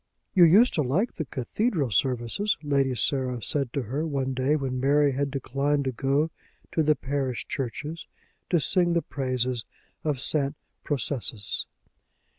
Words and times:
"You 0.33 0.45
used 0.45 0.73
to 0.73 0.81
like 0.81 1.13
the 1.13 1.25
cathedral 1.25 1.91
services," 1.91 2.57
Lady 2.63 2.95
Sarah 2.95 3.39
said 3.43 3.71
to 3.73 3.83
her, 3.83 4.03
one 4.03 4.33
day, 4.33 4.55
when 4.55 4.79
Mary 4.79 5.11
had 5.11 5.29
declined 5.29 5.83
to 5.85 5.91
go 5.91 6.31
to 6.71 6.81
the 6.81 6.95
parish 6.95 7.45
church, 7.45 7.85
to 8.49 8.59
sing 8.59 8.93
the 8.93 9.03
praises 9.03 9.63
of 10.03 10.19
St. 10.19 10.55
Processus. 10.83 11.67